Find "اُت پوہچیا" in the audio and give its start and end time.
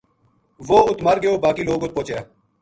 1.83-2.19